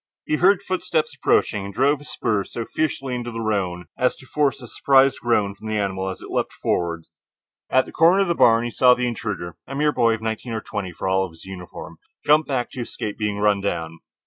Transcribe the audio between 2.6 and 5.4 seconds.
fiercely into the roan as to force a surprised